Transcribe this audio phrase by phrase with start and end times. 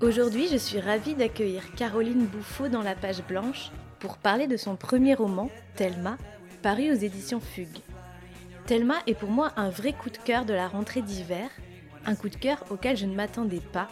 [0.00, 4.76] Aujourd'hui, je suis ravie d'accueillir Caroline Bouffaut dans la page blanche pour parler de son
[4.76, 6.16] premier roman, Thelma,
[6.62, 7.80] paru aux éditions Fugue.
[8.66, 11.50] Thelma est pour moi un vrai coup de cœur de la rentrée d'hiver,
[12.06, 13.88] un coup de cœur auquel je ne m'attendais pas,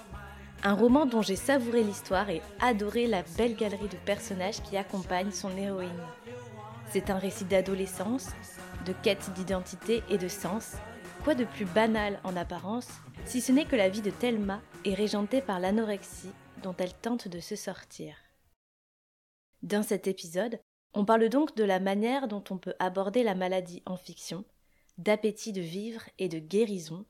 [0.63, 5.33] un roman dont j'ai savouré l'histoire et adoré la belle galerie de personnages qui accompagnent
[5.33, 5.91] son héroïne.
[6.89, 8.29] C'est un récit d'adolescence,
[8.87, 10.77] de quête d'identité et de sens,
[11.25, 12.87] quoi de plus banal en apparence
[13.25, 14.61] si ce n'est que la vie de Thelma
[14.95, 18.17] régentée par l'anorexie dont elle tente de se sortir.
[19.63, 20.61] Dans cet épisode,
[20.95, 24.45] on parle donc de la manière dont on peut aborder la maladie en fiction,
[24.99, 27.05] d'appétit de vivre et de guérison,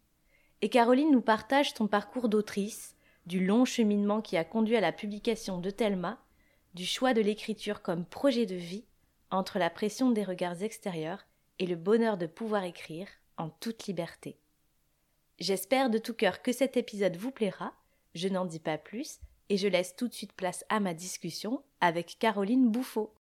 [0.62, 2.96] et Caroline nous partage son parcours d'autrice,
[3.26, 6.18] du long cheminement qui a conduit à la publication de Thelma,
[6.74, 8.84] du choix de l'écriture comme projet de vie,
[9.30, 11.26] entre la pression des regards extérieurs
[11.58, 14.38] et le bonheur de pouvoir écrire en toute liberté.
[15.38, 17.74] J'espère de tout cœur que cet épisode vous plaira,
[18.14, 19.18] je n'en dis pas plus,
[19.50, 23.14] et je laisse tout de suite place à ma discussion avec Caroline Bouffaut.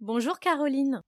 [0.00, 1.02] Bonjour Caroline.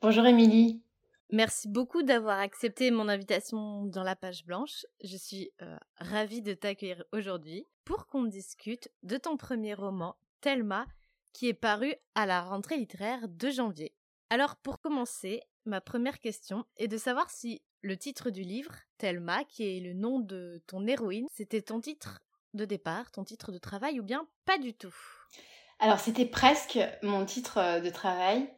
[0.00, 0.82] Bonjour Émilie.
[1.30, 4.86] Merci beaucoup d'avoir accepté mon invitation dans la page blanche.
[5.02, 10.86] Je suis euh, ravie de t'accueillir aujourd'hui pour qu'on discute de ton premier roman, Thelma,
[11.32, 13.94] qui est paru à la rentrée littéraire de janvier.
[14.30, 19.44] Alors pour commencer, ma première question est de savoir si le titre du livre, Thelma,
[19.44, 22.20] qui est le nom de ton héroïne, c'était ton titre
[22.54, 24.94] de départ, ton titre de travail ou bien pas du tout?
[25.80, 28.48] Alors c'était presque mon titre euh, de travail.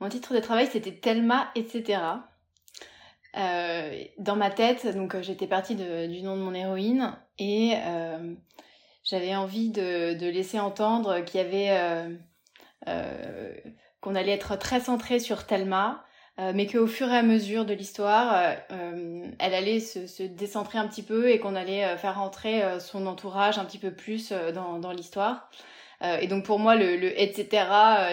[0.00, 2.00] Mon titre de travail c'était Thelma, etc.
[3.36, 7.74] Euh, dans ma tête, donc euh, j'étais partie du nom de mon héroïne et
[9.04, 12.18] j'avais envie de, laisser entendre qu'il y avait
[14.00, 16.04] qu'on allait être très centré sur Thelma,
[16.38, 20.22] euh, mais qu'au fur et à mesure de l'histoire, euh, euh, elle allait se, se,
[20.22, 24.32] décentrer un petit peu et qu'on allait faire rentrer son entourage un petit peu plus
[24.54, 25.50] dans, dans l'histoire.
[26.20, 27.66] et donc pour moi, le, le etc.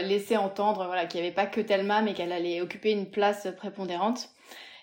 [0.04, 3.48] laissait entendre voilà, qu'il n'y avait pas que Thelma, mais qu'elle allait occuper une place
[3.58, 4.30] prépondérante.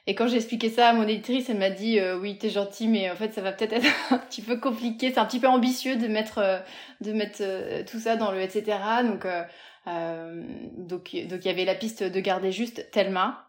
[0.09, 3.11] Et quand j'ai expliqué ça à mon éditrice, elle m'a dit oui t'es gentil, mais
[3.11, 5.97] en fait ça va peut-être être un petit peu compliqué, c'est un petit peu ambitieux
[5.97, 6.63] de mettre
[7.03, 7.43] de mettre
[7.85, 8.79] tout ça dans le etc.
[9.05, 9.43] Donc euh,
[9.87, 13.49] donc donc il y avait la piste de garder juste Thelma.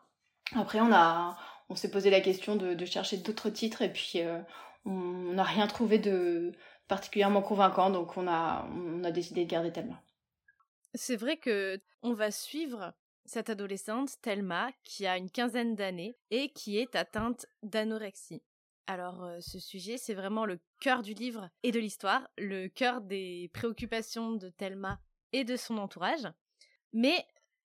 [0.56, 1.38] Après on a
[1.70, 4.40] on s'est posé la question de, de chercher d'autres titres et puis euh,
[4.86, 6.54] on n'a rien trouvé de
[6.88, 10.02] particulièrement convaincant donc on a on a décidé de garder Thelma.
[10.94, 12.94] C'est vrai que on va suivre
[13.26, 18.42] cette adolescente Thelma qui a une quinzaine d'années et qui est atteinte d'anorexie.
[18.88, 23.02] Alors euh, ce sujet, c'est vraiment le cœur du livre et de l'histoire, le cœur
[23.02, 25.02] des préoccupations de Thelma
[25.34, 26.28] et de son entourage.
[26.94, 27.26] Mais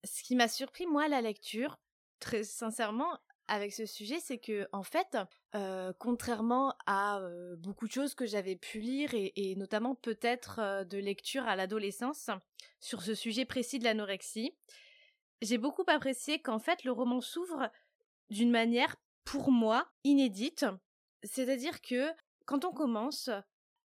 [0.05, 1.78] ce qui m'a surpris, moi, à la lecture,
[2.21, 3.19] très sincèrement,
[3.50, 5.19] avec ce sujet, c'est que, en fait,
[5.56, 10.84] euh, contrairement à euh, beaucoup de choses que j'avais pu lire, et, notamment peut-être euh,
[10.84, 12.31] de lecture à l'adolescence,
[12.78, 14.53] sur ce sujet précis de l'anorexie,
[15.43, 17.71] j'ai beaucoup apprécié qu'en fait, le roman s'ouvre
[18.31, 18.94] d'une manière,
[19.25, 20.65] pour moi, inédite.
[21.25, 22.09] C'est-à-dire que,
[22.44, 23.31] quand on commence,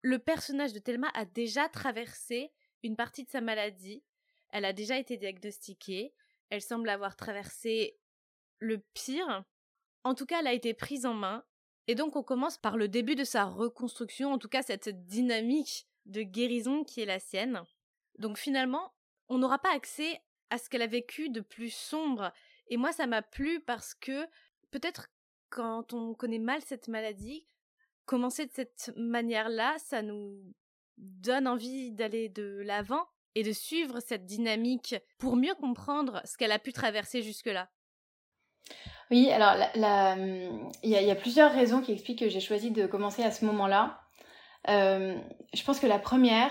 [0.02, 2.50] le personnage de Thelma a déjà traversé
[2.82, 4.02] une partie de sa maladie.
[4.50, 6.12] Elle a déjà été diagnostiquée.
[6.50, 7.98] Elle semble avoir traversé
[8.58, 9.44] le pire.
[10.04, 11.44] En tout cas, elle a été prise en main.
[11.86, 15.86] Et donc, on commence par le début de sa reconstruction, en tout cas cette dynamique
[16.06, 17.62] de guérison qui est la sienne.
[18.18, 18.92] Donc finalement,
[19.28, 20.20] on n'aura pas accès
[20.50, 22.32] à ce qu'elle a vécu de plus sombre.
[22.68, 24.26] Et moi, ça m'a plu parce que
[24.70, 25.08] peut-être
[25.50, 27.46] quand on connaît mal cette maladie,
[28.04, 30.54] commencer de cette manière-là, ça nous
[30.98, 36.52] donne envie d'aller de l'avant et de suivre cette dynamique pour mieux comprendre ce qu'elle
[36.52, 37.68] a pu traverser jusque-là?
[39.10, 39.54] Oui, alors
[40.82, 44.00] il y, a plusieurs raisons qui expliquent que j'ai choisi de commencer à ce moment-là.
[44.68, 45.18] Euh,
[45.52, 46.50] je pense que la première,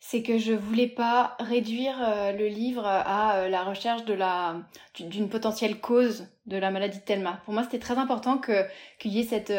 [0.00, 4.62] c'est que je voulais pas réduire euh, le livre à euh, la recherche de la
[4.94, 7.42] d'une potentielle cause de la maladie de Thelma.
[7.44, 8.64] Pour moi, c'était très important que
[8.98, 9.52] qu'il y ait cette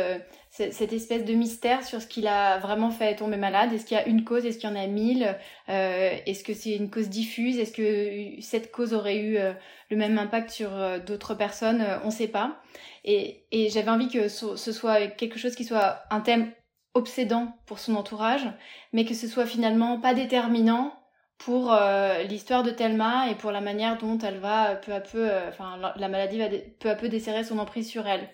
[0.57, 3.71] cette espèce de mystère sur ce qu'il a vraiment fait tomber malade.
[3.73, 4.45] Est-ce qu'il y a une cause?
[4.45, 5.35] Est-ce qu'il y en a mille?
[5.69, 7.59] Euh, Est-ce que c'est une cause diffuse?
[7.59, 9.53] Est-ce que cette cause aurait eu euh,
[9.91, 11.85] le même impact sur euh, d'autres personnes?
[12.03, 12.59] On ne sait pas.
[13.05, 16.51] Et, j'avais envie que ce, soit quelque chose qui soit un thème
[16.93, 18.47] obsédant pour son entourage,
[18.91, 20.93] mais que ce soit finalement pas déterminant
[21.37, 25.29] pour euh, l'histoire de Thelma et pour la manière dont elle va peu à peu,
[25.29, 26.47] euh, enfin la, maladie va
[26.79, 28.27] peu à peu desserrer son emprise sur elle.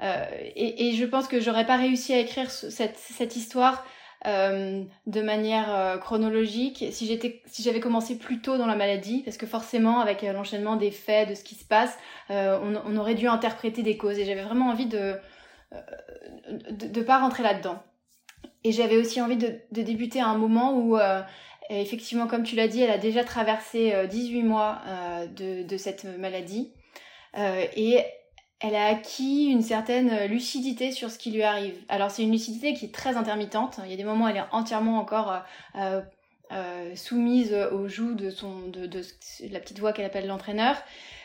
[0.00, 0.24] Euh,
[0.54, 3.84] et, je pense que j'aurais pas réussi à écrire cette, histoire
[4.26, 9.36] euh, de manière chronologique si j'étais si j'avais commencé plus tôt dans la maladie parce
[9.36, 11.96] que forcément avec l'enchaînement des faits de ce qui se passe
[12.28, 15.14] on, aurait dû interpréter des causes et j'avais vraiment envie de
[16.70, 17.80] de, pas rentrer là-dedans.
[18.64, 20.96] Et j'avais aussi envie de, débuter à un moment où
[21.70, 25.76] effectivement, comme tu l'as dit, elle a déjà traversé 18 euh, mois euh, de, de,
[25.76, 26.72] cette maladie
[27.36, 28.00] euh, et
[28.60, 31.74] elle a acquis une certaine lucidité sur ce qui lui arrive.
[31.88, 33.78] Alors c'est une lucidité qui est très intermittente.
[33.84, 35.42] Il y a des moments où elle est entièrement encore
[35.76, 36.00] euh,
[36.50, 38.88] euh, soumise aux joues de, son, de,
[39.50, 40.76] la petite voix qu'elle appelle l'entraîneur.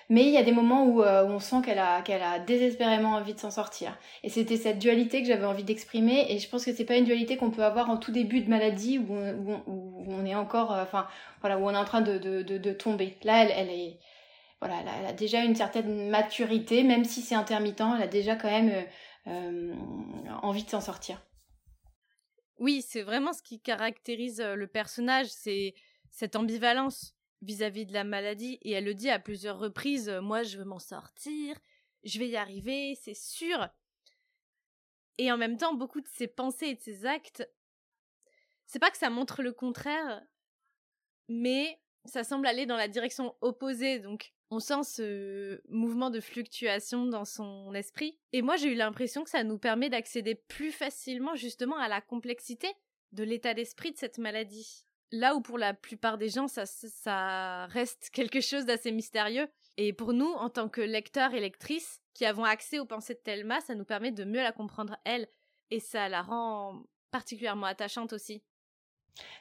[0.10, 3.14] Mais il y a des moments où, euh, on sent qu'elle a, qu'elle a désespérément
[3.14, 3.98] envie de s'en sortir.
[4.24, 6.26] Et c'était cette dualité que j'avais envie d'exprimer.
[6.30, 8.50] Et je pense que c'est pas une dualité qu'on peut avoir en tout début de
[8.50, 11.08] maladie où on, est encore, euh, enfin,
[11.42, 13.18] voilà, où on est en train de, de tomber.
[13.24, 13.98] Là, elle, elle est,
[14.66, 18.50] voilà, elle a, déjà une certaine maturité, même si c'est intermittent, elle a déjà quand
[18.50, 18.84] même euh,
[19.28, 19.76] euh
[20.42, 21.22] envie de s'en sortir.
[22.60, 25.74] Oui, c'est vraiment ce qui caractérise le personnage, c'est
[26.12, 30.44] cette ambivalence vis-à-vis de la maladie et elle le dit à plusieurs reprises euh, moi
[30.44, 31.58] je veux m'en sortir,
[32.04, 33.68] je vais y arriver, c'est sûr.
[35.18, 37.48] Et en même temps, beaucoup de ses pensées et de ses actes,
[38.66, 40.22] c'est pas que ça montre le contraire,
[41.28, 44.00] mais ça semble aller dans la direction opposée.
[44.00, 48.18] Donc, on sent ce mouvement de fluctuation dans son esprit.
[48.32, 52.02] Et moi, j'ai eu l'impression que ça nous permet d'accéder plus facilement justement à la
[52.02, 52.68] complexité
[53.12, 57.68] de l'état d'esprit de cette maladie là où pour la plupart des gens, ça, ça
[57.68, 59.48] reste quelque chose d'assez mystérieux.
[59.78, 63.20] Et pour nous, en tant que lecteurs et lectrices, qui avons accès aux pensées de
[63.20, 65.28] Thelma, ça nous permet de mieux la comprendre elle.
[65.70, 68.44] Et ça la rend particulièrement attachante aussi.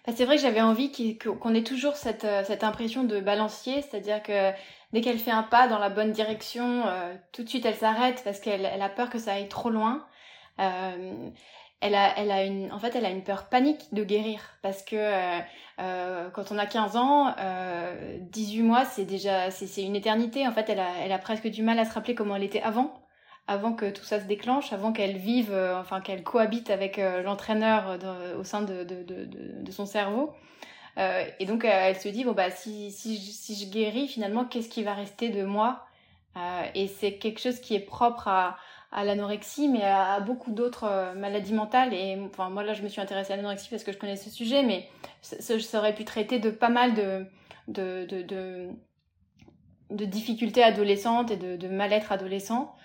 [0.07, 3.83] Bah, c'est vrai que j'avais envie qu'on ait toujours cette, euh, cette, impression de balancier,
[3.83, 4.51] c'est-à-dire que
[4.93, 8.23] dès qu'elle fait un pas dans la bonne direction, euh, tout de suite elle s'arrête
[8.25, 10.05] parce qu'elle elle a peur que ça aille trop loin.
[10.61, 11.31] Euh,
[11.81, 15.41] elle a, une, en fait, elle a une peur panique de guérir parce que
[15.79, 20.47] quand on a 15 ans, euh, 18 mois, c'est déjà, c'est une éternité.
[20.47, 22.63] En fait, elle a, elle a presque du mal à se rappeler comment elle était
[22.63, 23.02] avant,
[23.47, 27.23] avant que tout ça se déclenche, avant qu'elle vive, euh, enfin qu'elle cohabite avec euh,
[27.23, 27.99] l'entraîneur
[28.39, 28.87] au sein de,
[29.71, 30.33] son cerveau.
[30.97, 35.31] et donc, elle se dit bon bah si, je guéris, finalement, qu'est-ce qui va rester
[35.31, 35.87] de moi?
[36.75, 38.57] Et c'est quelque chose qui est propre à
[38.93, 41.95] à l'anorexie, mais à, beaucoup d'autres euh, maladies mentales.
[41.95, 44.31] Et enfin, moi là, je me suis intéressée à l'anorexie parce que je connais ce
[44.31, 44.89] sujet, mais
[45.23, 48.77] ça, je aurais pu traiter de pas mal de,
[49.91, 52.77] difficultés adolescentes et de mal-être adolescent.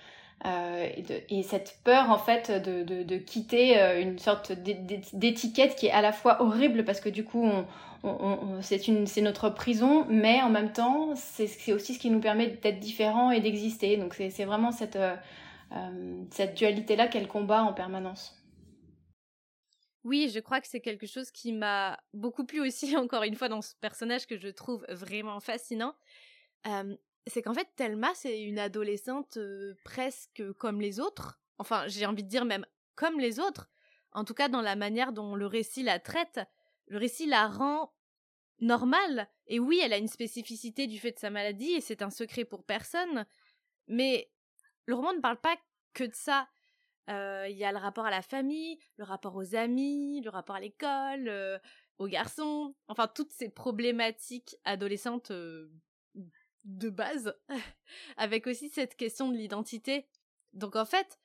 [0.45, 0.87] Euh,
[1.29, 6.01] et, cette peur en fait de, de, quitter euh, une sorte d'étiquette qui est à
[6.01, 7.65] la fois horrible parce que du coup on,
[8.03, 12.79] on, c'est notre prison mais en même temps c'est aussi ce qui nous permet d'être
[12.79, 14.99] différents et d'exister donc c'est vraiment cette
[15.73, 18.41] euh, cette dualité-là qu'elle combat en permanence.
[20.03, 23.49] Oui, je crois que c'est quelque chose qui m'a beaucoup plu aussi, encore une fois,
[23.49, 25.95] dans ce personnage que je trouve vraiment fascinant.
[27.27, 31.39] C'est qu'en fait, Thelma, c'est une adolescente euh, presque comme les autres.
[31.57, 32.65] Enfin, j'ai envie de dire même
[32.95, 33.69] comme les autres.
[34.11, 36.39] En tout cas, dans la manière dont le récit la traite,
[36.87, 37.93] le récit la rend
[38.59, 39.27] normale.
[39.47, 42.45] Et oui, elle a une spécificité du fait de sa maladie, et c'est un secret
[42.45, 43.25] pour personne.
[43.87, 44.31] Mais
[44.85, 45.55] le roman ne parle pas
[45.93, 46.47] que de ça.
[47.09, 50.55] Euh, il y a le rapport à la famille, le rapport aux amis, le rapport
[50.55, 51.57] à l'école, euh,
[51.99, 55.31] aux garçons, enfin toutes ces problématiques adolescentes
[56.67, 57.35] de base,
[58.17, 60.07] avec aussi cette question de l'identité.
[60.53, 61.19] Donc en fait,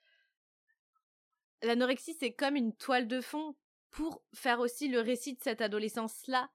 [1.62, 3.54] l'anorexie c'est comme une toile de fond
[3.90, 6.50] pour faire aussi le récit de cette adolescence-là.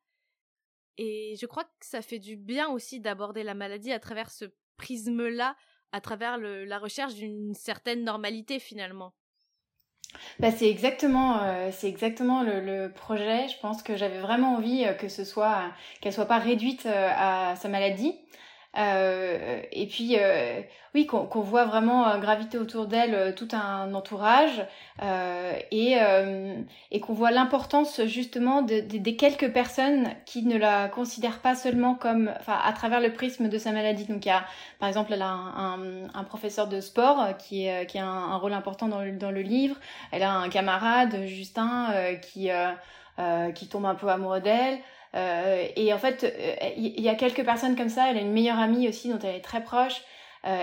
[0.97, 4.45] Et je crois que ça fait du bien aussi d'aborder la maladie à travers ce
[4.77, 5.55] prisme-là
[5.91, 9.13] à travers la recherche d'une certaine normalité finalement.
[10.39, 13.47] Bah, c'est exactement, euh, c'est exactement le, le, projet.
[13.49, 17.09] Je pense que j'avais vraiment envie euh, que ce soit, qu'elle soit pas réduite euh,
[17.13, 18.15] à sa maladie,
[18.77, 20.61] euh, et puis, euh,
[20.93, 24.65] oui, qu'on voit vraiment euh, graviter autour d'elle tout un entourage
[25.71, 25.95] et,
[26.91, 31.95] et qu'on voit l'importance justement de, des quelques personnes qui ne la considèrent pas seulement
[31.95, 34.05] comme, enfin, à travers le prisme de sa maladie.
[34.05, 34.45] Donc, il y a,
[34.79, 38.37] par exemple, elle a un, un, un professeur de sport qui, qui a un, un,
[38.37, 39.75] rôle important dans le, dans le livre.
[40.11, 42.49] Elle a un camarade, Justin, qui,
[43.55, 44.79] qui tombe un peu amoureux d'elle.
[45.15, 46.23] Euh, et en fait,
[46.77, 48.09] il euh, y, a quelques personnes comme ça.
[48.09, 50.01] Elle a une meilleure amie aussi dont elle est très proche.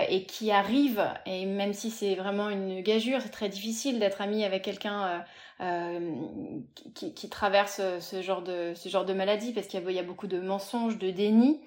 [0.09, 4.43] et qui arrive, et même si c'est vraiment une gageure, c'est très difficile d'être ami
[4.43, 5.23] avec quelqu'un
[6.95, 10.27] qui, qui, traverse ce genre de, ce genre de maladie parce qu'il y, a beaucoup
[10.27, 11.59] de mensonges, de déni.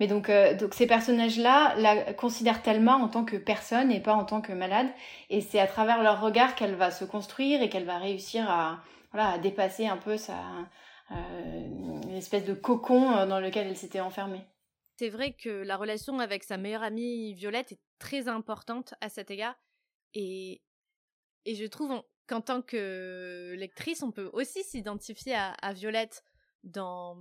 [0.00, 4.14] Mais donc, euh, donc ces personnages-là la considèrent Thelma en tant que personne et pas
[4.14, 4.88] en tant que malade.
[5.30, 8.80] Et c'est à travers leur regard qu'elle va se construire et qu'elle va réussir à,
[9.12, 10.62] voilà, à dépasser un peu sa, euh,
[11.10, 14.44] une espèce de cocon euh, dans lequel elle s'était enfermée.
[14.98, 19.30] C'est vrai que la relation avec sa meilleure amie Violette est très importante à cet
[19.30, 19.56] égard.
[20.14, 20.62] Et,
[21.44, 26.24] et je trouve qu'en tant que lectrice, on peut aussi s'identifier à, Violette
[26.64, 27.16] dans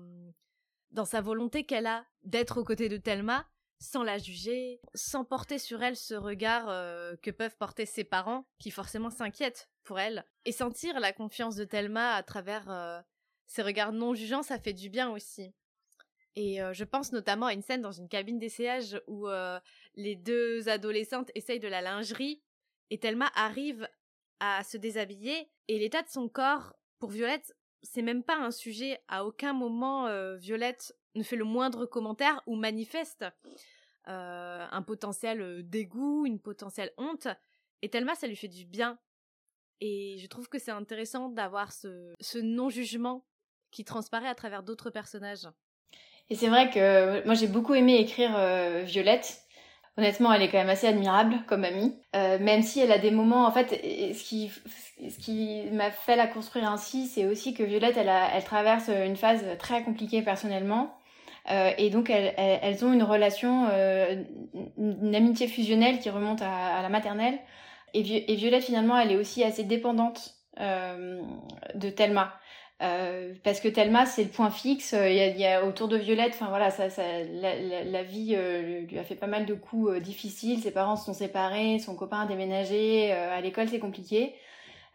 [0.91, 3.45] dans sa volonté qu'elle a d'être aux côtés de Thelma,
[3.79, 8.47] sans la juger, sans porter sur elle ce regard euh, que peuvent porter ses parents,
[8.59, 13.01] qui forcément s'inquiètent pour elle, et sentir la confiance de Thelma à travers euh,
[13.47, 15.53] ses regards non jugeants, ça fait du bien aussi.
[16.35, 19.27] Et euh, je pense notamment à une scène dans une cabine d'essayage où
[19.95, 22.41] les deux adolescentes essayent de la lingerie,
[22.89, 23.87] et Thelma arrive
[24.39, 28.99] à se déshabiller, et l'état de son corps, pour Violette, c'est même pas un sujet.
[29.07, 33.25] À aucun moment, euh, Violette ne fait le moindre commentaire ou manifeste
[34.07, 37.27] euh, un potentiel euh, dégoût, une potentielle honte.
[37.81, 38.99] Et Thelma, ça lui fait du bien.
[39.81, 43.25] Et je trouve que c'est intéressant d'avoir ce, ce non-jugement
[43.75, 45.47] qui transparaît à travers d'autres personnages.
[46.29, 48.31] Et c'est vrai que moi j'ai beaucoup aimé écrire
[48.83, 49.45] Violette
[49.97, 51.95] honnêtement, elle est quand même assez admirable comme amie.
[52.15, 54.51] Euh, même si elle a des moments, en fait, ce qui,
[55.09, 59.43] ce qui m'a fait la construire ainsi, c'est aussi que Violette, elle, traverse une phase
[59.59, 60.95] très compliquée personnellement.
[61.51, 64.23] Euh, et donc elles, ont une relation, euh,
[64.77, 67.37] une amitié fusionnelle qui remonte à, la maternelle.
[67.93, 71.21] Et, et, Violette finalement, elle est aussi assez dépendante euh,
[71.75, 72.33] de Thelma.
[72.81, 75.95] Euh, parce que Thelma c'est le point fixe il y, a, y, a, autour de
[75.95, 79.91] Violette enfin voilà ça, ça la, vie euh, lui a fait pas mal de coups
[79.91, 80.59] euh, difficiles.
[80.61, 84.35] Ses parents se sont séparés son copain a déménagé à l'école c'est compliqué.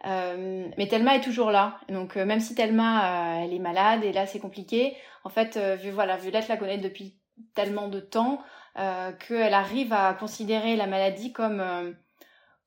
[0.05, 1.79] Mais Thelma est toujours là.
[1.89, 5.59] Donc même si Thelma elle est malade et là c'est compliqué en fait
[5.91, 7.17] voilà Violette la connaît depuis
[7.55, 8.43] tellement de temps
[8.75, 11.95] qu'elle arrive à considérer la maladie comme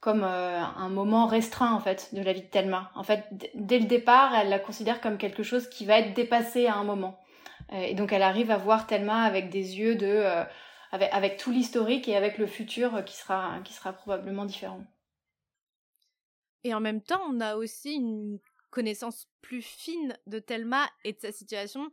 [0.04, 2.92] comme euh, un moment restreint en fait de la vie de Thelma.
[2.94, 6.66] En fait, dès le départ, elle la considère comme quelque chose qui va être dépassé
[6.66, 7.18] à un moment.
[7.72, 10.44] Euh, et donc elle arrive à voir Thelma avec des yeux de euh,
[10.92, 14.84] avec, tout l'historique et avec le futur qui sera qui sera probablement différent.
[16.64, 21.20] Et en même temps, on a aussi une connaissance plus fine de Thelma et de
[21.20, 21.90] sa situation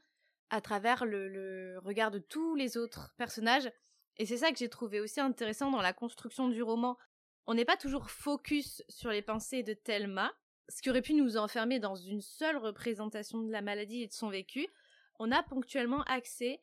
[0.49, 3.71] à travers le regard de tous les autres personnages.
[4.17, 6.97] Et c'est ça que j'ai trouvé aussi intéressant dans la construction du roman,
[7.51, 10.31] on n'est pas toujours focus sur les pensées de Thelma,
[10.69, 14.13] ce qui aurait pu nous enfermer dans une seule représentation de la maladie et de
[14.13, 14.65] son vécu.
[15.19, 16.61] On a ponctuellement accès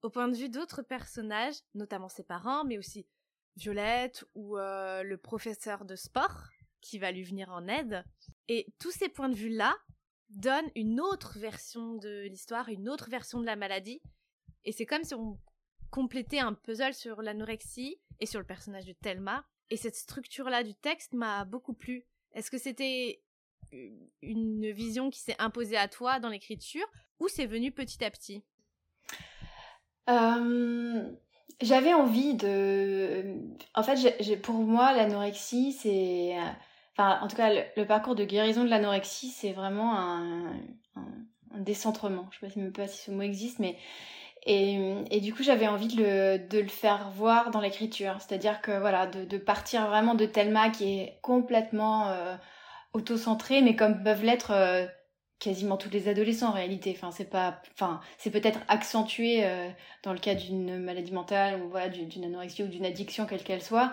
[0.00, 3.06] au point de vue d'autres personnages, notamment ses parents, mais aussi
[3.56, 6.48] Violette ou euh, le professeur de sport
[6.80, 8.02] qui va lui venir en aide.
[8.48, 9.76] Et tous ces points de vue-là
[10.30, 14.00] donnent une autre version de l'histoire, une autre version de la maladie.
[14.64, 15.38] Et c'est comme si on
[15.90, 20.74] complétait un puzzle sur l'anorexie et sur le personnage de Thelma et cette structure-là du
[20.74, 22.04] texte m'a beaucoup plu.
[22.34, 23.22] Est-ce que c'était
[24.20, 26.84] une vision qui s'est imposée à toi dans l'écriture
[27.20, 28.44] ou c'est venu petit à petit?
[30.10, 31.10] Euh,
[31.62, 33.34] J'avais envie de...
[33.74, 36.36] En fait, pour moi, l'anorexie, c'est...
[36.94, 40.52] Enfin, en tout cas, le, parcours de guérison de l'anorexie, c'est vraiment un,
[41.56, 42.28] décentrement.
[42.32, 43.78] Je ne sais même pas si ce mot existe, mais
[44.44, 48.16] et, du coup, j'avais envie de le, faire voir dans l'écriture.
[48.18, 52.34] C'est-à-dire que voilà, de, partir vraiment de Thelma qui est complètement euh,
[52.92, 54.86] auto-centrée, mais comme peuvent l'être euh,
[55.38, 56.94] quasiment tous les adolescents en réalité.
[56.96, 59.68] Enfin, c'est pas, enfin, c'est peut-être accentué euh,
[60.02, 63.62] dans le cas d'une maladie mentale ou voilà, d'une anorexie ou d'une addiction quelle qu'elle
[63.62, 63.92] soit.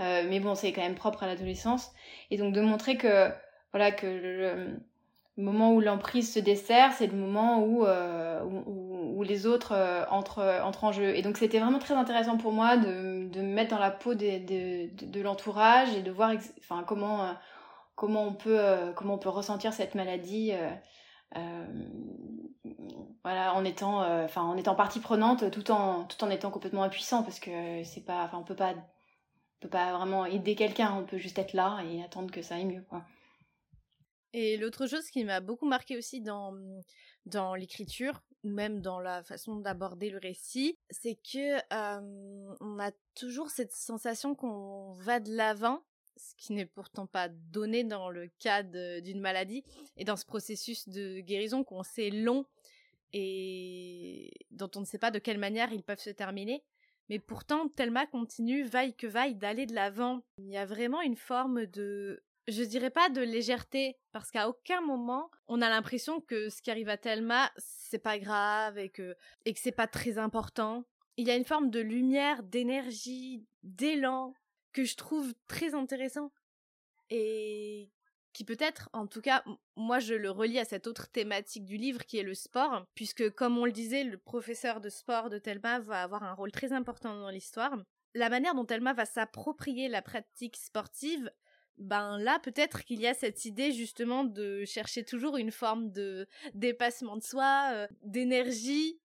[0.00, 1.92] Euh, mais bon, c'est quand même propre à l'adolescence.
[2.30, 3.30] Et donc de montrer que
[3.72, 4.78] voilà que le
[5.36, 7.84] moment où l'emprise se dessert, c'est le moment où,
[9.14, 11.14] où, les autres euh, entrent, entrent en jeu.
[11.16, 14.14] Et donc c'était vraiment très intéressant pour moi de, de me mettre dans la peau
[14.14, 14.38] de,
[14.88, 17.32] de, l'entourage et de voir enfin, comment, euh,
[17.94, 20.52] comment, on peut, euh, comment on peut ressentir cette maladie.
[23.24, 27.22] voilà, en étant, enfin, en étant partie prenante, tout en, tout en étant complètement impuissant,
[27.22, 31.18] parce que c'est pas, on peut pas, on peut pas vraiment aider quelqu'un, on peut
[31.18, 33.02] juste être là et attendre que ça aille mieux, quoi.
[34.34, 36.54] Et l'autre chose qui m'a beaucoup marqué aussi dans,
[37.24, 42.92] dans l'écriture, ou même dans la façon d'aborder le récit, c'est que euh, on a
[43.14, 45.82] toujours cette sensation qu'on va de l'avant,
[46.16, 49.64] ce qui n'est pourtant pas donné dans le cas d'une maladie,
[49.96, 52.46] et dans ce processus de guérison qu'on sait long
[53.12, 56.62] et dont on ne sait pas de quelle manière ils peuvent se terminer.
[57.08, 60.22] Mais pourtant, Thelma continue, vaille que vaille, d'aller de l'avant.
[60.38, 64.80] Il y a vraiment une forme de je dirais pas de légèreté, parce qu'à aucun
[64.80, 69.16] moment on a l'impression que ce qui arrive à Thelma, c'est pas grave et que,
[69.44, 70.84] et que c'est pas très important.
[71.16, 74.34] Il y a une forme de lumière, d'énergie, d'élan
[74.72, 76.32] que je trouve très intéressant
[77.10, 77.90] et
[78.32, 79.44] qui peut-être, en tout cas,
[79.76, 83.30] moi je le relie à cette autre thématique du livre qui est le sport, puisque
[83.30, 86.72] comme on le disait, le professeur de sport de Thelma va avoir un rôle très
[86.72, 87.76] important dans l'histoire.
[88.14, 91.30] La manière dont Thelma va s'approprier la pratique sportive
[91.78, 96.26] ben là peut-être qu'il y a cette idée justement de chercher toujours une forme de
[96.54, 99.00] dépassement de soi, euh, d'énergie,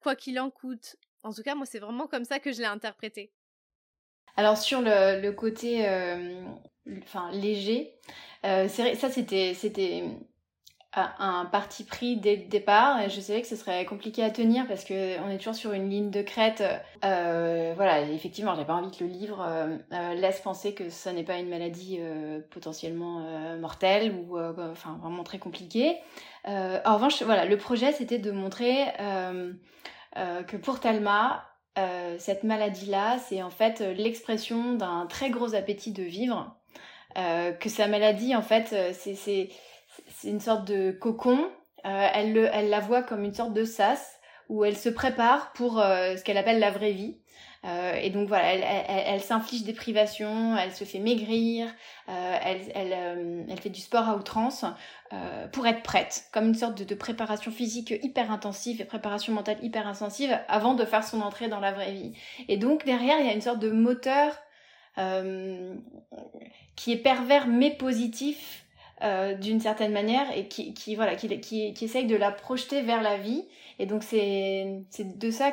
[0.00, 0.96] quoi qu'il en coûte.
[1.22, 3.32] En tout cas, moi c'est vraiment comme ça que je l'ai interprété.
[4.36, 6.44] Alors sur le, côté euh,
[7.02, 7.94] enfin léger,
[8.44, 10.04] euh, ça c'était c'était
[10.94, 14.66] un parti pris dès le départ et je savais que ce serait compliqué à tenir
[14.66, 16.62] parce que on est toujours sur une ligne de crête.
[17.02, 21.12] Euh, voilà, effectivement, j'ai pas envie que le livre euh, euh, laisse penser que ça
[21.12, 21.98] n'est pas une maladie
[22.50, 23.20] potentiellement
[23.58, 25.96] mortelle ou enfin vraiment très compliquée.
[26.46, 28.84] en revanche, voilà, le projet c'était de montrer
[30.14, 31.46] que pour Talma,
[32.18, 36.54] cette maladie-là, c'est en fait l'expression d'un très gros appétit de vivre.
[37.14, 39.48] que sa maladie, en fait, c'est
[40.24, 41.50] une sorte de cocon.
[41.84, 45.52] Euh, elle, le, elle la voit comme une sorte de sas où elle se prépare
[45.52, 47.18] pour euh, ce qu'elle appelle la vraie vie.
[47.64, 51.72] Euh, et donc voilà, elle, s'inflige des privations, elle se fait maigrir,
[52.08, 52.60] elle,
[53.60, 54.64] fait du sport à outrance
[55.52, 59.58] pour être prête, comme une sorte de, de, préparation physique hyper intensive et préparation mentale
[59.62, 62.14] hyper intensive avant de faire son entrée dans la vraie vie.
[62.48, 64.36] Et donc derrière, il y a une sorte de moteur
[66.74, 68.61] qui est pervers mais positif
[69.02, 73.16] euh, d'une certaine manière et qui, voilà qui, qui, essaye de la projeter vers la
[73.16, 73.44] vie.
[73.80, 75.50] Et donc c'est de ça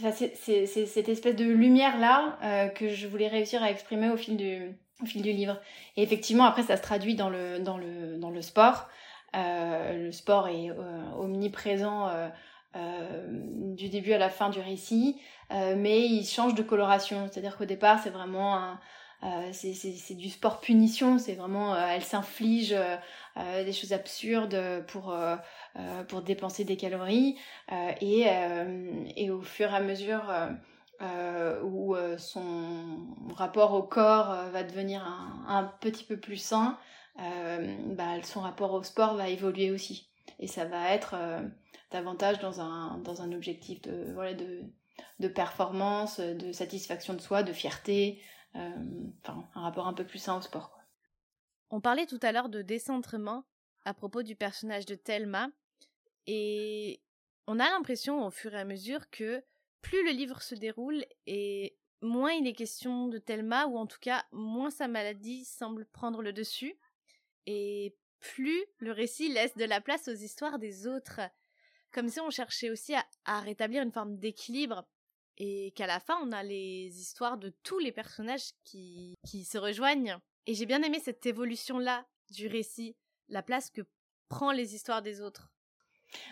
[0.00, 4.38] c'est cette espèce de lumière là euh, que je voulais réussir à exprimer au fil
[4.38, 5.60] du au fil du livre.
[5.98, 8.88] Et effectivement après ça se traduit dans le dans le dans le sport.
[9.36, 10.70] Euh, le sport est
[11.18, 12.08] omniprésent
[12.74, 17.28] du début à la fin du récit mais il change de coloration.
[17.30, 18.80] C'est à dire qu'au départ c'est vraiment un
[19.24, 25.16] euh, c'est du sport punition, c'est vraiment, euh, elle s'inflige euh, des choses absurdes pour,
[26.08, 27.38] pour dépenser des calories.
[28.00, 30.32] Et, au fur et à mesure
[31.62, 32.98] où son
[33.34, 36.78] rapport au corps va devenir un, un, petit peu plus sain,
[37.16, 40.10] bah, son rapport au sport va évoluer aussi.
[40.38, 41.14] Et ça va être
[41.90, 44.62] davantage dans un, dans un objectif de, voilà, de,
[45.20, 48.20] de performance, de satisfaction de soi, de fierté,
[48.54, 50.78] enfin, un rapport un peu plus sain au sport.
[51.70, 53.44] On parlait tout à l'heure de décentrement
[53.84, 55.50] à propos du personnage de Thelma,
[56.26, 57.02] et
[57.46, 59.44] on a l'impression au fur et à mesure que
[59.82, 63.98] plus le livre se déroule et moins il est question de Thelma, ou en tout
[64.00, 66.78] cas moins sa maladie semble prendre le dessus,
[67.46, 71.20] et plus le récit laisse de la place aux histoires des autres,
[71.92, 74.86] comme si on cherchait aussi à rétablir une forme d'équilibre
[75.38, 79.58] et qu'à la fin on a les histoires de tous les personnages qui, qui se
[79.58, 80.18] rejoignent.
[80.46, 82.96] Et j'ai bien aimé cette évolution-là du récit,
[83.28, 83.82] la place que
[84.28, 85.50] prend les histoires des autres.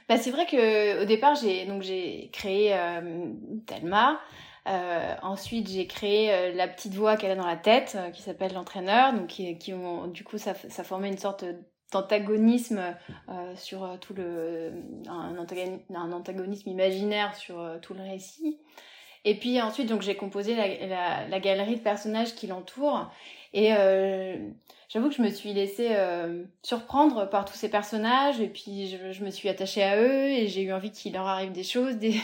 [0.08, 3.32] Bah, c'est vrai que au départ j'ai donc j'ai créé euh,
[3.66, 4.20] Thelma.
[4.68, 8.22] Euh, ensuite, j'ai créé euh, la petite voix qu'elle a dans la tête, euh, qui
[8.22, 11.44] s'appelle l'entraîneur, donc qui, du coup ça, ça formait une sorte
[11.92, 12.80] d'antagonisme
[13.54, 14.72] sur tout le
[15.08, 15.36] un,
[15.94, 18.58] un, antagonisme imaginaire sur tout le récit.
[19.24, 23.10] Et puis ensuite, donc j'ai composé la, la, la, galerie de personnages qui l'entourent.
[23.52, 24.36] Et euh,
[24.88, 28.40] j'avoue que je me suis laissée euh, surprendre par tous ces personnages.
[28.40, 31.26] Et puis je, je me suis attachée à eux et j'ai eu envie qu'il leur
[31.26, 32.16] arrive des choses, des,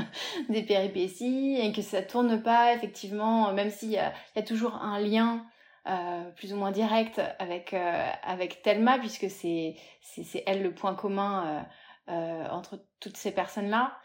[0.48, 4.76] des péripéties, et que ça tourne pas effectivement, même s'il y a, y a toujours
[4.76, 5.44] un lien.
[5.88, 10.96] Euh, plus ou moins direct avec euh, avec Thelma puisque c'est c'est elle le point
[10.96, 13.96] commun euh, euh, entre toutes ces personnes là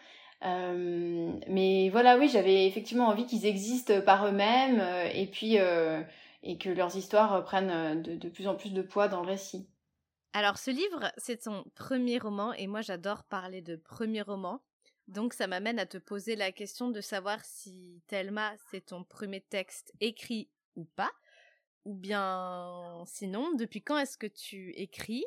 [0.42, 6.02] mais voilà, oui, j'avais effectivement envie qu'ils existent par eux-mêmes euh, et puis euh,
[6.44, 9.68] et que leurs histoires prennent de, de, plus en plus de poids dans le récit.
[10.34, 14.62] Alors ce livre, c'est son premier roman et moi j'adore parler de premier roman.
[15.08, 19.42] Donc ça m'amène à te poser la question de savoir si Thelma, c'est ton premier
[19.42, 21.12] texte écrit ou pas.
[21.86, 25.26] Ou bien sinon, depuis quand est-ce que tu écris?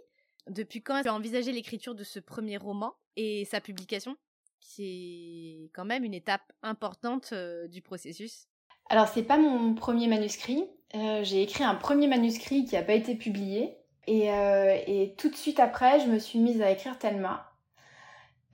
[0.49, 4.17] Depuis quand tu as envisagé l'écriture de ce premier roman et sa publication?
[4.65, 8.49] Qui est quand même une étape importante euh, du processus.
[8.91, 10.65] Alors c'est pas mon premier manuscrit.
[10.95, 13.77] Euh, j'ai écrit un premier manuscrit qui n'a pas été publié.
[14.07, 17.51] Et, euh, et, tout de suite après, je me suis mise à écrire Thelma.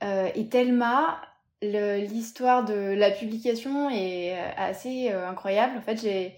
[0.01, 1.21] et Thelma,
[1.61, 5.77] L'histoire de la publication est assez incroyable.
[5.77, 6.35] En fait, j'ai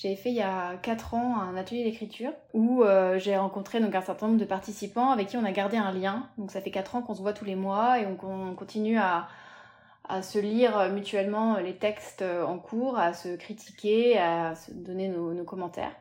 [0.00, 3.96] j'avais fait il y a 4 ans un atelier d'écriture où euh, j'ai rencontré donc
[3.96, 6.28] un certain nombre de participants avec qui on a gardé un lien.
[6.38, 9.26] Donc ça fait 4 ans qu'on se voit tous les mois et on, continue à,
[10.22, 15.92] se lire mutuellement les textes en cours, à se critiquer, à se donner nos, commentaires.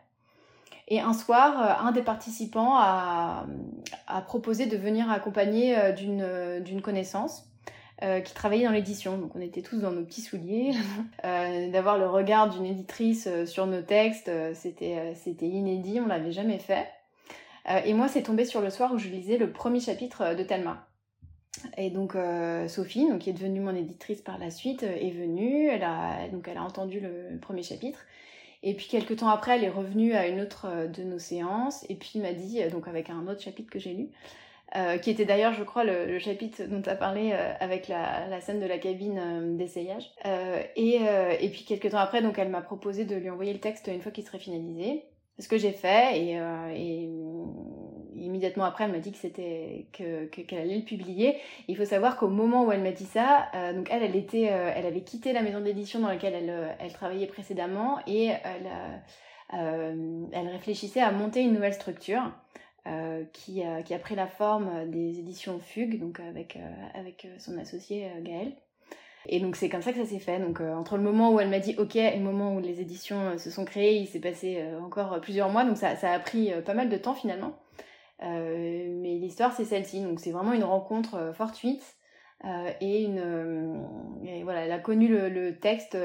[0.87, 3.47] Et un soir, un des participants a,
[4.27, 7.49] proposé de venir accompagner euh, d'une connaissance
[8.03, 9.17] euh, qui travaillait dans l'édition.
[9.17, 10.73] Donc on était tous dans nos petits souliers.
[11.25, 16.59] euh, D'avoir le regard d'une éditrice euh, sur nos textes, c'était inédit, on l'avait jamais
[16.59, 16.87] fait.
[17.85, 20.87] et moi, c'est tombé sur le soir où je lisais le premier chapitre de Thelma.
[21.75, 22.15] Et donc
[22.67, 25.67] Sophie, donc, qui est devenue mon éditrice par la suite, est venue.
[25.67, 28.05] Elle a, donc elle a entendu le premier chapitre.
[28.61, 31.95] Et puis quelques temps après, elle est revenue à une autre de nos séances et
[31.95, 34.09] puis m'a dit, donc avec un autre chapitre que j'ai lu,
[34.75, 38.41] euh, qui était d'ailleurs, je crois, le, chapitre dont tu as parlé euh, avec la,
[38.41, 40.11] scène de la cabine euh, d'essayage.
[40.75, 44.01] et, puis quelques temps après, donc elle m'a proposé de lui envoyer le texte une
[44.01, 45.03] fois qu'il serait finalisé.
[45.39, 47.09] Ce que j'ai fait et,
[48.15, 51.37] immédiatement après, elle m'a dit que c'était que qu'elle allait le publier.
[51.67, 54.85] il faut savoir qu'au moment où elle m'a dit ça, donc elle, elle était, elle
[54.87, 56.33] avait quitté la maison d'édition dans laquelle
[56.79, 58.31] elle, travaillait précédemment et
[59.51, 62.31] elle réfléchissait à monter une nouvelle structure.
[62.87, 66.59] Euh, qui, a, pris la forme des éditions Fugue, donc avec, euh,
[66.93, 68.53] avec son associé euh, Gaël.
[69.25, 70.39] Et donc c'est comme ça que ça s'est fait.
[70.39, 73.37] Donc entre le moment où elle m'a dit OK et le moment où les éditions
[73.37, 75.65] se sont créées, il s'est passé encore plusieurs mois.
[75.65, 77.59] Donc ça, a pris pas mal de temps finalement.
[78.21, 80.01] mais l'histoire c'est celle-ci.
[80.01, 81.83] Donc c'est vraiment une rencontre fortuite.
[82.79, 83.09] et
[84.43, 85.97] voilà, elle a connu le, texte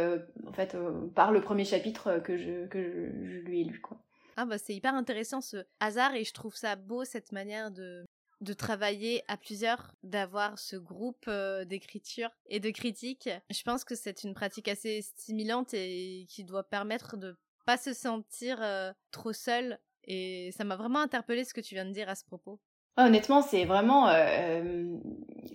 [0.48, 0.76] en fait
[1.14, 3.98] par le premier chapitre que je que je, je lui ai lu quoi.
[4.36, 8.04] Ah bah c'est hyper intéressant ce hasard et je trouve ça beau cette manière de
[8.42, 13.30] de travailler à plusieurs, d'avoir ce groupe euh, d'écriture et de critique.
[13.50, 17.92] Je pense que c'est une pratique assez stimulante et qui doit permettre de pas se
[17.92, 22.08] sentir euh, trop seul et ça m'a vraiment interpellé ce que tu viens de dire
[22.08, 22.60] à ce propos.
[22.96, 24.84] Ah, honnêtement, c'est vraiment euh,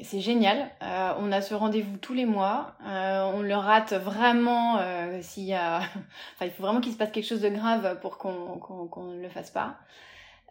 [0.03, 0.69] c'est génial.
[0.81, 2.75] Euh, on a ce rendez-vous tous les mois.
[2.85, 4.79] on le rate vraiment
[5.21, 5.77] s'il y a.
[6.35, 9.21] enfin, il faut vraiment qu'il se passe quelque chose de grave pour qu'on qu'on ne
[9.21, 9.77] le fasse pas.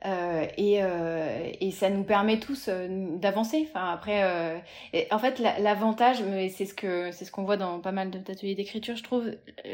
[0.06, 3.66] Euh, et, euh, et, ça nous permet tous euh, d'avancer.
[3.68, 4.22] Enfin après,
[5.10, 8.54] en fait, l'avantage, mais c'est ce que c'est ce qu'on voit dans pas mal d'ateliers
[8.54, 9.30] d'écriture, je trouve,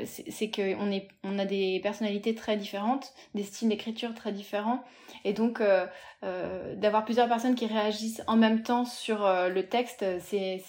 [0.07, 4.83] c'est que on est on a des personnalités très différentes, des styles d'écriture très différents,
[5.25, 5.63] et donc
[6.77, 10.63] d'avoir plusieurs personnes qui réagissent en même temps sur le texte, c'est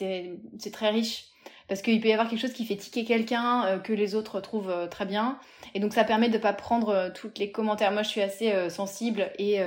[0.58, 1.33] c'est très riche
[1.67, 4.39] parce qu'il peut y avoir quelque chose qui fait tiquer quelqu'un euh, que les autres
[4.41, 5.39] trouvent euh, très bien.
[5.73, 7.91] Et donc ça permet de pas prendre euh, tous les commentaires.
[7.91, 9.60] Moi je suis assez sensible et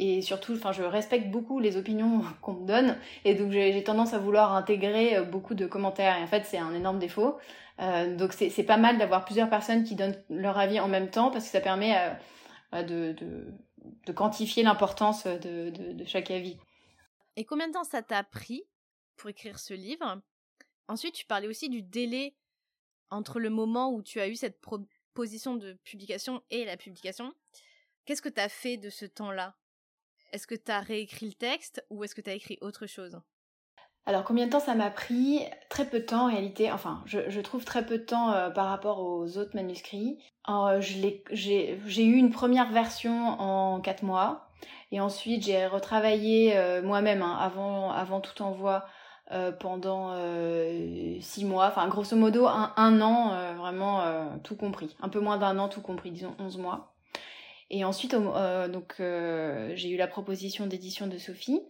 [0.00, 2.96] et surtout enfin je respecte beaucoup les opinions qu'on me donne.
[3.24, 6.16] Et donc j'ai tendance à vouloir intégrer beaucoup de commentaires.
[6.18, 7.38] Et en fait c'est un énorme défaut.
[7.78, 11.44] Donc c'est pas mal d'avoir plusieurs personnes qui donnent leur avis en même temps parce
[11.44, 11.94] que ça permet
[12.72, 13.54] de, de,
[14.06, 16.58] de quantifier l'importance de, de chaque avis.
[17.36, 18.64] Et combien de temps ça t'a pris
[19.16, 20.20] pour écrire ce livre?
[20.88, 22.34] Ensuite, tu parlais aussi du délai
[23.10, 27.34] entre le moment où tu as eu cette proposition de publication et la publication.
[28.04, 29.54] Qu'est-ce que tu as fait de ce temps-là?
[30.32, 33.20] Est-ce que tu as réécrit le texte ou est-ce que tu as écrit autre chose?
[34.06, 35.42] Alors combien de temps ça m'a pris?
[35.68, 36.72] Très peu de temps en réalité.
[36.72, 40.18] Enfin, je, trouve très peu de temps euh, par rapport aux autres manuscrits.
[40.48, 44.48] Euh, j'ai eu une première version en quatre mois
[44.92, 48.86] et ensuite j'ai retravaillé euh, moi-même hein, avant tout envoi
[49.30, 54.02] euh, pendant euh, six mois, enfin grosso modo un, un an, euh, vraiment
[54.42, 54.96] tout compris.
[55.02, 56.94] Un peu moins d'un an tout compris, disons 11 mois.
[57.70, 61.60] Et ensuite, donc j'ai eu la proposition d'édition de Sophie.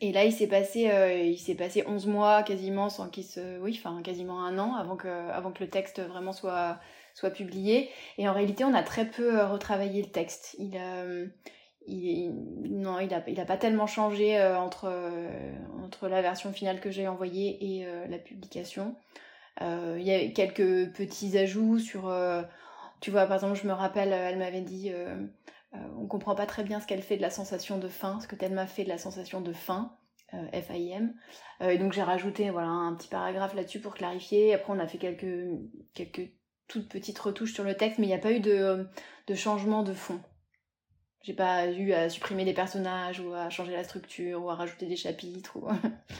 [0.00, 0.90] Et là, il s'est passé,
[1.24, 4.96] il s'est passé 11 mois quasiment sans qu'il se, oui, enfin quasiment un an avant
[4.96, 6.78] que, avant que le texte vraiment soit,
[7.14, 7.88] soit publié.
[8.18, 10.56] Et en réalité, on a très peu retravaillé le texte.
[11.88, 15.52] Non, il a, il a pas tellement changé euh, entre, euh,
[15.84, 18.96] entre la version finale que j'ai envoyée et euh, la publication.
[19.60, 22.14] il y a quelques petits ajouts sur,
[23.00, 24.92] tu vois, par exemple, je me rappelle, elle m'avait dit,
[25.96, 28.46] on comprend pas très bien ce qu'elle fait de la sensation de faim, ce que
[28.48, 29.94] m'a fait de la sensation de faim.
[30.30, 31.14] F-A-I-M.
[31.62, 34.52] et donc j'ai rajouté voilà un petit paragraphe là-dessus pour clarifier.
[34.52, 36.30] Après on a fait quelques
[36.68, 39.94] toutes petites retouches sur le texte, mais il n'y a pas eu de changement de
[39.94, 40.20] fond.
[41.28, 44.86] J'ai pas eu à supprimer des personnages ou à changer la structure ou à rajouter
[44.86, 45.68] des chapitres ou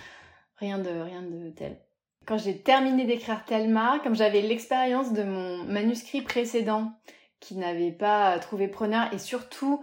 [0.59, 1.79] rien de rien de tel.
[2.27, 6.92] Quand j'ai terminé d'écrire Thelma, comme j'avais l'expérience de mon manuscrit précédent
[7.40, 9.81] qui n'avaient pas trouvé preneur et surtout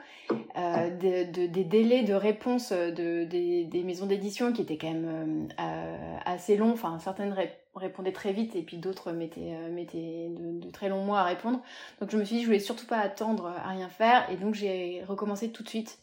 [0.57, 6.57] euh, des délais de réponse de, des, maisons d'édition qui étaient quand même euh, assez
[6.57, 6.73] longs.
[6.73, 7.35] Enfin, certaines
[7.75, 11.61] répondaient très vite et puis d'autres mettaient, mettaient de, très longs mois à répondre.
[12.01, 14.53] Donc je me suis dit, je voulais surtout pas attendre à rien faire et donc
[14.53, 15.99] j'ai recommencé tout de suite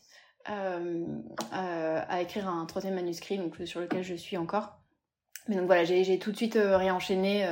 [0.47, 4.79] à écrire un troisième manuscrit donc, sur lequel je suis encore.
[5.49, 7.47] Mais donc voilà, j'ai tout de suite réenchaîné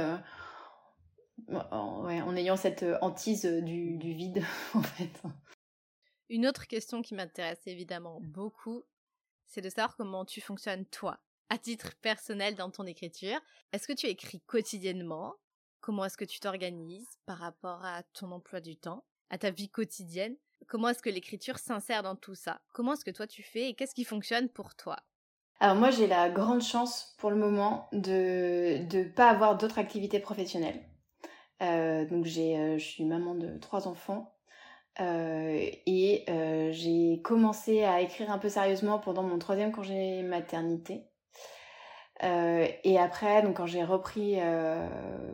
[1.71, 4.43] en, ayant cette euh, hantise euh, du, vide,
[4.75, 5.11] en fait.
[6.29, 8.85] Une autre question qui m'intéresse évidemment beaucoup,
[9.47, 13.41] c'est de savoir comment tu fonctionnes toi, à titre personnel dans ton écriture.
[13.73, 15.35] Est-ce que tu écris quotidiennement?
[15.81, 19.71] Comment est-ce que tu t'organises par rapport à ton emploi du temps, à ta vie
[19.71, 20.37] quotidienne?
[20.69, 22.61] Comment est-ce que l'écriture s'insère dans tout ça?
[22.73, 24.99] Comment est-ce que toi tu fais et qu'est-ce qui fonctionne pour toi?
[25.59, 30.21] Alors moi j'ai la grande chance pour le moment de ne pas avoir d'autres activités
[30.21, 30.81] professionnelles.
[31.63, 34.35] Euh, donc euh, je suis maman de trois enfants.
[35.01, 36.25] Euh, et
[36.73, 41.07] j'ai commencé à écrire un peu sérieusement pendant mon troisième congé maternité.
[42.23, 44.37] et après, donc quand j'ai repris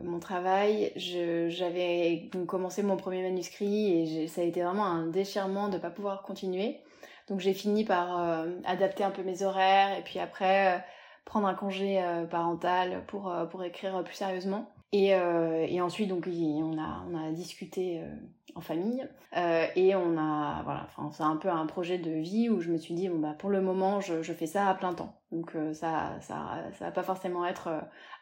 [0.03, 5.75] mon travail, j'avais commencé mon premier manuscrit et ça a été vraiment un déchirement de
[5.75, 6.79] ne pas pouvoir continuer.
[7.27, 10.85] Donc j'ai fini par adapter un peu mes horaires et puis après
[11.25, 14.71] prendre un congé parental pour, pour écrire plus sérieusement.
[14.93, 18.07] Et, euh, et, ensuite, donc, on a, discuté euh,
[18.55, 22.61] en famille euh, et on a, voilà, c'est un peu un projet de vie où
[22.61, 25.13] je me suis dit, bon, bah, pour le moment, je, fais ça à plein temps.
[25.31, 27.69] Donc, ça, ça, ça va pas forcément être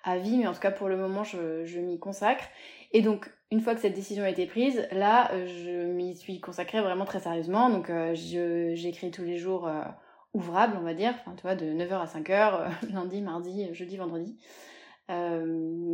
[0.03, 2.45] à vie, mais en tout cas, pour le moment, je, m'y consacre.
[2.93, 6.81] Et donc, une fois que cette décision a été prise, là, je m'y suis consacrée
[6.81, 7.69] vraiment très sérieusement.
[7.69, 9.69] Donc, j'écris tous les jours
[10.33, 14.35] ouvrables, on va dire, tu de 9h à 5h, lundi, mardi, jeudi, vendredi.
[15.11, 15.43] Euh,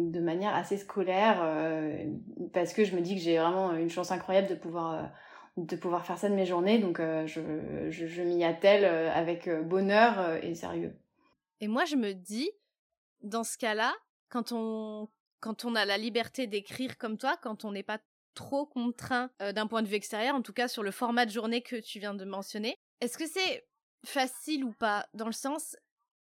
[0.10, 2.06] de manière assez scolaire euh,
[2.54, 5.04] parce que je me dis que j'ai vraiment une chance incroyable de pouvoir euh,
[5.58, 10.56] de pouvoir faire ça de mes journées donc je, je, m'y attelle avec bonheur et
[10.56, 10.97] sérieux.
[11.60, 12.50] Et moi je me dis
[13.21, 13.93] dans ce cas-là
[14.30, 15.10] quand on
[15.41, 18.00] quand on a la liberté d'écrire comme toi quand on n'est pas
[18.34, 21.62] trop contraint d'un point de vue extérieur en tout cas sur le format de journée
[21.62, 23.67] que tu viens de mentionner est-ce que c'est
[24.06, 25.06] facile ou pas?
[25.13, 25.76] Dans le sens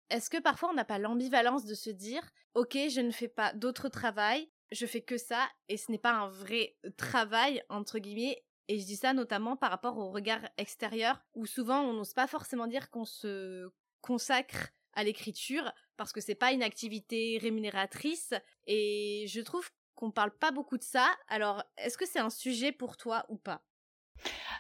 [0.10, 2.24] est-ce que parfois on n'a pas l'ambivalence de se dire
[2.56, 6.14] ok je ne fais pas d'autre travail, je fais que ça et ce n'est pas
[6.14, 11.22] un vrai travail entre guillemets et je dis ça notamment par rapport au regard extérieur
[11.34, 13.70] où souvent on n'ose pas forcément dire qu'on se
[14.02, 18.34] consacre à l'écriture parce que c'est pas une activité rémunératrice
[18.68, 21.08] et je trouve qu'on parle pas beaucoup de ça.
[21.28, 23.66] Alors, est-ce que c'est un sujet pour toi ou pas?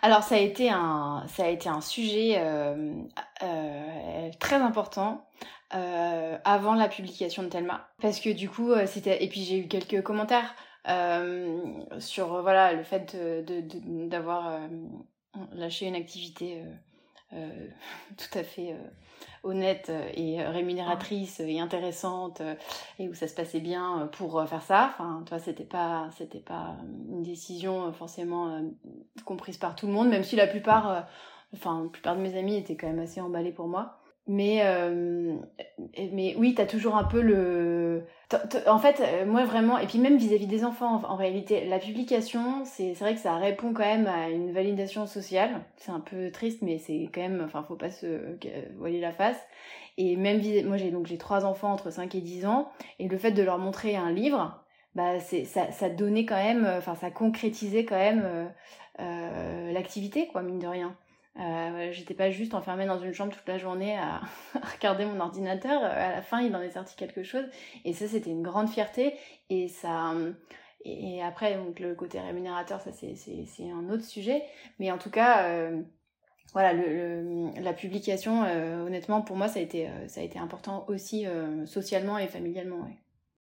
[0.01, 1.25] Alors ça a été un,
[1.81, 2.93] sujet euh,
[3.43, 5.25] euh, très important
[5.75, 9.67] euh, avant la publication de Thelma, parce que du coup c'était, et puis j'ai eu
[9.67, 10.55] quelques commentaires
[11.99, 13.15] sur voilà le fait
[14.07, 14.59] d'avoir
[15.53, 16.63] lâché une activité
[18.17, 18.75] tout à fait
[19.43, 22.41] honnête et rémunératrice et intéressante
[22.97, 24.91] et où ça se passait bien pour faire ça.
[24.93, 26.75] Enfin, toi, c'était pas, c'était pas
[27.09, 28.61] une décision forcément
[29.25, 31.07] comprise par tout le monde, même si la plupart,
[31.53, 33.99] enfin, la plupart de mes amis étaient quand même assez emballés pour moi.
[34.27, 35.35] Mais, euh,
[35.97, 38.03] mais oui, t'as toujours un peu le.
[38.67, 42.63] En fait, euh, moi vraiment, et puis même vis-à-vis des enfants, en, réalité, la publication,
[42.63, 45.61] c'est vrai que ça répond quand même à une validation sociale.
[45.77, 47.41] C'est un peu triste, mais c'est quand même.
[47.43, 48.37] Enfin, faut pas se
[48.77, 49.39] voiler la face.
[49.97, 53.17] Et même, moi j'ai donc j'ai trois enfants entre 5 et 10 ans, et le
[53.17, 54.63] fait de leur montrer un livre,
[54.95, 56.71] bah, ça, ça donnait quand même.
[56.77, 58.51] Enfin, ça concrétisait quand même
[58.99, 60.95] euh, l'activité, quoi, mine de rien.
[61.39, 64.21] Euh, j'étais pas juste enfermée dans une chambre toute la journée à,
[64.75, 65.83] regarder mon ordinateur.
[65.83, 67.45] À la fin, il en est sorti quelque chose.
[67.85, 69.15] Et ça, c'était une grande fierté.
[69.49, 70.13] Et ça.
[70.85, 74.43] Et après, donc, le côté rémunérateur, ça, c'est un autre sujet.
[74.79, 75.81] Mais en tout cas, euh,
[76.53, 81.25] voilà, la publication, euh, honnêtement, pour moi, ça a été, ça a été important aussi
[81.65, 82.87] socialement et familialement.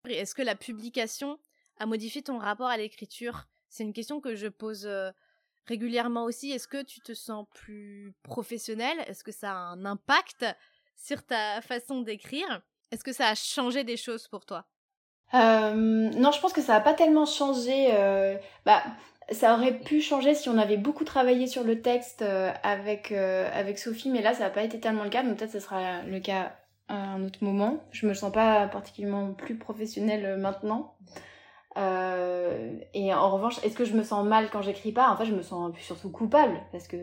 [0.08, 1.40] Est-ce que la publication
[1.78, 3.48] a modifié ton rapport à l'écriture?
[3.70, 4.90] C'est une question que je pose
[5.70, 6.52] régulièrement aussi.
[6.52, 10.46] Est-ce que tu te sens plus professionnel Est-ce que ça a un impact
[10.98, 12.62] sur ta façon d'écrire?
[12.92, 14.66] Est-ce que ça a changé des choses pour toi?
[15.34, 17.90] Euh, Non, je pense que ça n'a pas tellement changé.
[17.94, 18.84] Euh, bah,
[19.32, 23.78] ça aurait pu changer si on avait beaucoup travaillé sur le texte euh, avec, avec
[23.78, 25.24] Sophie, mais là, ça n'a pas été tellement le cas.
[25.24, 26.56] Donc peut-être que ce sera le cas
[26.88, 27.84] à un autre moment.
[27.92, 30.96] Je me sens pas particulièrement plus professionnelle maintenant.
[31.78, 35.12] Euh, et en revanche, est-ce que je me sens mal quand j'écris pas?
[35.12, 36.98] En fait, je me sens surtout coupable parce que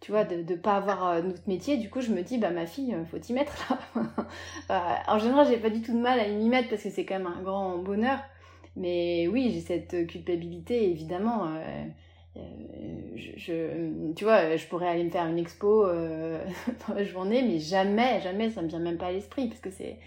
[0.00, 2.50] tu vois, de ne pas avoir euh, notre métier, du coup, je me dis, bah
[2.50, 3.52] ma fille, euh, faut t'y mettre
[4.68, 4.96] là.
[5.08, 7.18] en général, j'ai pas du tout de mal à m'y mettre parce que c'est quand
[7.18, 8.20] même un grand bonheur.
[8.76, 11.48] Mais oui, j'ai cette culpabilité, évidemment.
[13.16, 15.86] Je, tu vois, je pourrais aller me faire une expo
[16.88, 19.70] dans la journée, mais jamais, jamais, ça me vient même pas à l'esprit, parce que
[19.70, 19.98] c'est,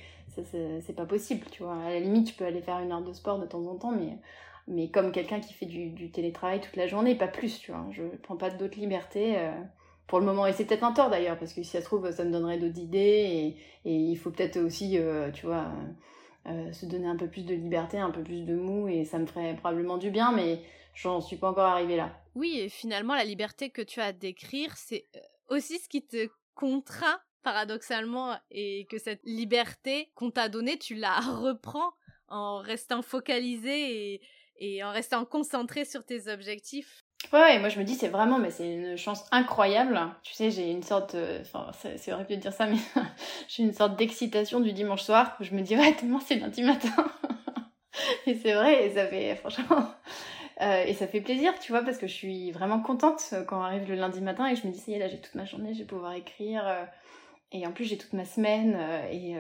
[0.82, 1.76] c'est pas possible, tu vois.
[1.76, 3.92] À la limite, tu peux aller faire une heure de sport de temps en temps,
[3.92, 4.18] mais,
[4.68, 7.86] mais comme quelqu'un qui fait du, télétravail toute la journée, pas plus, tu vois.
[7.92, 9.36] Je prends pas d'autres libertés
[10.08, 10.48] pour le moment.
[10.48, 12.58] Et c'est peut-être un tort d'ailleurs, parce que si ça se trouve, ça me donnerait
[12.58, 14.98] d'autres idées, et, il faut peut-être aussi,
[15.34, 15.68] tu vois
[16.48, 19.20] euh, se donner un peu plus de liberté, un peu plus de mou, et ça
[19.20, 20.60] me ferait probablement du bien, mais
[20.96, 22.10] j'en suis pas encore arrivée là.
[22.36, 26.30] Oui, et finalement, la liberté que tu as décrire, c'est euh, aussi ce qui te
[26.56, 31.92] contraint paradoxalement, et que cette liberté qu'on t'a donnée, tu la reprends
[32.28, 34.22] en restant focalisé et,
[34.58, 37.04] et en restant concentré sur tes objectifs.
[37.34, 40.00] Ouais, moi je me dis c'est vraiment, mais c'est une chance incroyable.
[40.24, 42.78] Tu sais, j'ai une sorte, enfin c'est horrible de dire ça, mais
[43.48, 47.12] j'ai une sorte d'excitation du dimanche soir où je me dis ouais c'est lundi matin.
[48.26, 49.94] et c'est vrai, et ça fait franchement,
[50.62, 53.90] euh, et ça fait plaisir, tu vois, parce que je suis vraiment contente quand arrive
[53.90, 55.74] le lundi matin et je me dis ça y est là j'ai toute ma journée,
[55.74, 56.86] je vais pouvoir écrire, euh,
[57.52, 59.36] et en plus j'ai toute ma semaine euh, et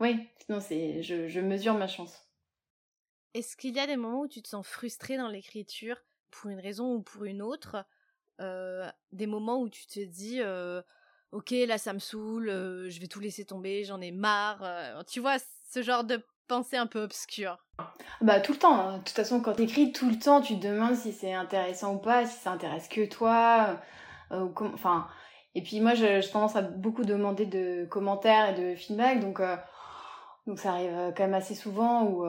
[0.00, 0.16] ouais,
[0.48, 2.28] non c'est, je, mesure ma chance.
[3.34, 5.96] Est-ce qu'il y a des moments où tu te sens frustrée dans l'écriture
[6.30, 7.84] pour une raison ou pour une autre,
[8.40, 10.82] euh, des moments où tu te dis euh,
[11.30, 15.20] ok là ça me saoule, euh, je vais tout laisser tomber, j'en ai marre, tu
[15.20, 15.36] vois
[15.70, 17.58] ce genre de pensée un peu obscure.
[18.20, 18.98] Bah tout le temps, hein.
[18.98, 21.98] de toute façon quand t'écris tout le temps tu te demandes si c'est intéressant ou
[21.98, 23.78] pas, si ça intéresse que toi,
[24.30, 25.06] enfin
[25.54, 29.40] et puis moi j'ai tendance à beaucoup demander de commentaires et de feedback donc
[30.46, 32.26] donc ça arrive quand même assez souvent où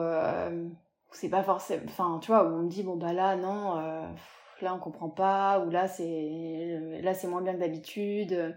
[1.12, 4.06] c'est pas forcément enfin tu vois où on me dit bon bah là non euh,
[4.60, 8.56] là on comprend pas ou là c'est là c'est moins bien que d'habitude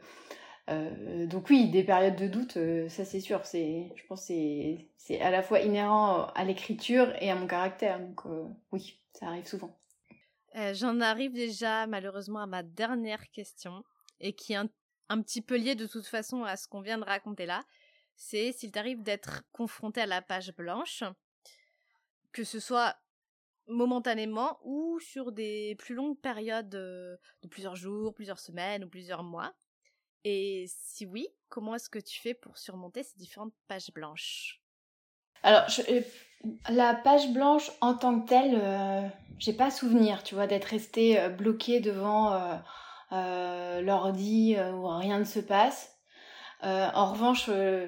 [0.69, 3.45] euh, donc oui des périodes de doute euh, ça c'est sûr.
[3.45, 7.99] C'est je pense c'est c'est à la fois inhérent à l'écriture et à mon caractère.
[7.99, 8.21] Donc
[8.71, 9.77] oui ça arrive souvent.
[10.73, 13.83] J'en arrive déjà malheureusement à ma dernière question
[14.19, 14.69] et qui est un,
[15.09, 17.63] un petit peu liée de toute façon à ce qu'on vient de raconter là.
[18.15, 21.03] C'est s'il t'arrive d'être confronté à la page blanche
[22.33, 22.95] que ce soit
[23.67, 29.23] momentanément ou sur des plus longues périodes euh, de plusieurs jours, plusieurs semaines ou plusieurs
[29.23, 29.53] mois
[30.23, 34.61] Et si oui, comment est-ce que tu fais pour surmonter ces différentes pages blanches?
[35.43, 36.01] Alors, euh,
[36.69, 39.01] la page blanche en tant que telle, euh,
[39.39, 42.61] j'ai pas souvenir, tu vois, d'être restée bloquée devant
[43.11, 45.93] l'ordi où rien ne se passe.
[46.63, 47.87] Euh, en revanche, euh,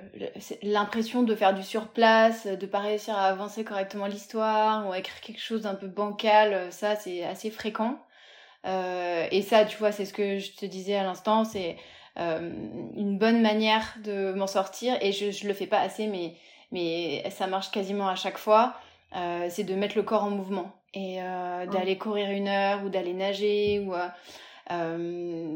[0.62, 5.22] l'impression de faire du surplace, de pas réussir à avancer correctement l'histoire ou à écrire
[5.22, 8.00] quelque chose d'un peu bancal, euh, ça c'est assez fréquent.
[9.32, 11.78] et ça, tu vois, c'est ce que je te disais à l'instant, c'est
[12.18, 14.98] une bonne manière de m'en sortir.
[15.02, 16.34] Et je, je le fais pas assez, mais
[16.72, 18.74] mais ça marche quasiment à chaque fois.
[19.50, 21.20] c'est de mettre le corps en mouvement et
[21.72, 24.08] d'aller courir une heure ou d'aller nager ou euh,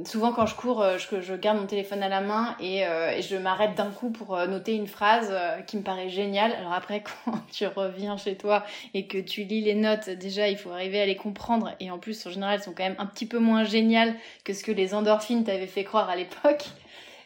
[0.05, 3.35] souvent quand je cours, euh, je, garde mon téléphone à la main et, euh, je
[3.35, 5.33] m'arrête d'un coup pour euh, noter une phrase
[5.65, 6.51] qui me paraît géniale.
[6.53, 10.57] Alors après, quand tu reviens chez toi et que tu lis les notes, déjà il
[10.57, 13.07] faut arriver à les comprendre et en plus en général elles sont quand même un
[13.07, 16.65] petit peu moins géniales que ce que les endorphines t'avaient fait croire à l'époque.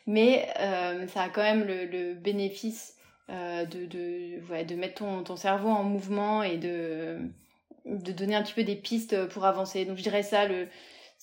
[0.05, 0.49] Mais
[1.07, 2.95] ça a quand même le, bénéfice
[3.29, 7.19] de, mettre ton, ton cerveau en mouvement et de,
[7.85, 9.85] de donner un petit peu des pistes pour avancer.
[9.85, 10.67] Donc je dirais ça, le,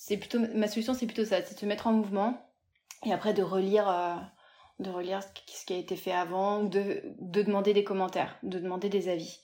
[0.03, 2.35] c'est plutôt ma solution c'est plutôt ça c'est de se mettre en mouvement
[3.05, 4.15] et après de relire euh,
[4.79, 8.57] de relire ce qui a été fait avant ou de, de demander des commentaires de
[8.57, 9.39] demander des avis.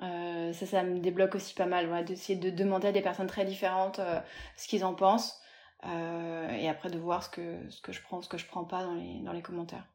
[0.00, 3.26] Euh, ça ça me débloque aussi pas mal ouais, d'essayer de demander à des personnes
[3.26, 4.20] très différentes euh,
[4.56, 5.40] ce qu'ils en pensent
[5.82, 8.84] et après de voir ce que ce que je prends ce que je prends pas
[8.84, 9.86] dans les dans les commentaires.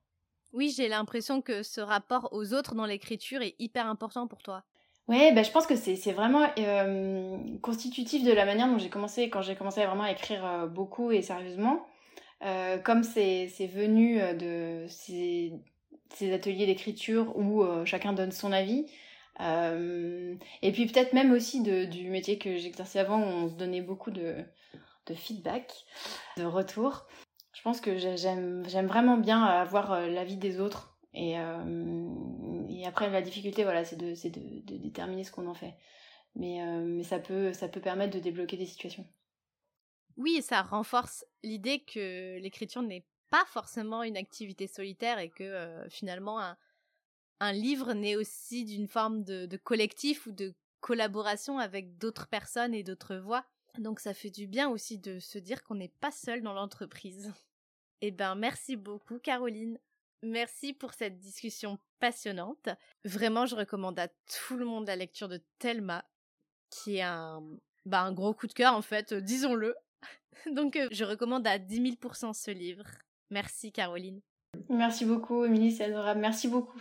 [0.51, 4.65] Oui j'ai l'impression que ce rapport aux autres dans l'écriture est hyper important pour toi
[5.09, 9.29] Ouais, bah, je pense que c'est vraiment euh, constitutif de la manière dont j'ai commencé,
[9.29, 11.85] quand j'ai commencé à vraiment écrire euh, beaucoup et sérieusement.
[12.45, 15.53] Euh, comme c'est venu de ces,
[16.33, 18.85] ateliers d'écriture où chacun donne son avis.
[19.39, 23.81] et puis peut-être même aussi de, du métier que j'exerçais avant où on se donnait
[23.81, 24.35] beaucoup de,
[25.07, 25.73] de feedback,
[26.37, 27.07] de retour.
[27.53, 31.35] Je pense que j'aime vraiment bien avoir l'avis des autres et,
[32.83, 35.73] et après, la difficulté, voilà, c'est de, déterminer ce qu'on en fait.
[36.35, 39.07] Mais, euh, ça, peut, permettre de débloquer des situations.
[40.17, 45.89] Oui, ça renforce l'idée que l'écriture n'est pas forcément une activité solitaire et que euh,
[45.89, 46.57] finalement un,
[47.39, 52.73] un livre naît aussi d'une forme de, de, collectif ou de collaboration avec d'autres personnes
[52.73, 53.45] et d'autres voix.
[53.79, 57.33] Donc ça fait du bien aussi de se dire qu'on n'est pas seul dans l'entreprise.
[58.01, 59.79] Eh ben merci beaucoup Caroline.
[60.23, 62.69] Merci pour cette discussion passionnante.
[63.03, 66.05] Vraiment, je recommande à tout le monde la lecture de Thelma,
[66.69, 67.43] qui est un,
[67.85, 69.75] bah, gros coup de cœur en fait, disons-le.
[70.55, 72.85] Donc je recommande à 10 000% ce livre.
[73.29, 74.21] Merci Caroline.
[74.69, 75.89] Merci beaucoup Émilie, c'est.
[76.15, 76.79] Merci beaucoup.